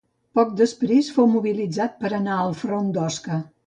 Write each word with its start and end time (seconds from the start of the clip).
Poc 0.37 0.55
després 0.61 1.11
fou 1.19 1.29
mobilitzat 1.35 1.97
per 2.03 2.15
anar 2.23 2.41
al 2.49 2.61
front 2.67 2.93
d'Osca. 2.99 3.45